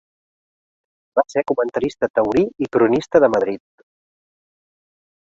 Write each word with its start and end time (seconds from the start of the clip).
Va 1.19 1.25
ser 1.33 1.43
comentarista 1.53 2.11
taurí 2.21 2.45
i 2.67 2.71
cronista 2.79 3.25
de 3.27 3.33
Madrid. 3.37 3.89